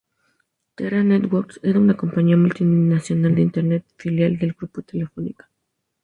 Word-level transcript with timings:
Terra 0.73 1.03
Networks 1.03 1.59
era 1.61 1.77
una 1.77 1.95
compañía 1.95 2.35
multinacional 2.35 3.35
de 3.35 3.41
Internet, 3.43 3.85
filial 3.97 4.39
del 4.39 4.53
grupo 4.53 4.81
Telefónica. 4.81 5.47